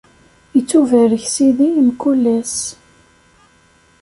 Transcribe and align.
Ittubarek 0.59 1.25
Sidi 1.33 1.67
mkul 1.87 2.23
ass. 2.37 2.55